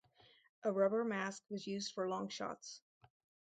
A 0.63 0.71
rubber 0.71 1.03
mask 1.03 1.43
was 1.51 1.67
used 1.67 1.93
for 1.93 2.09
long 2.09 2.27
shots. 2.27 2.81